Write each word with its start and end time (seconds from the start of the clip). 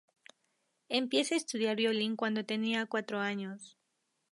Empieza 0.89 1.35
a 1.35 1.37
estudiar 1.37 1.75
violín 1.75 2.15
cuando 2.15 2.43
tenía 2.43 2.87
cuatro 2.87 3.19
años. 3.19 3.77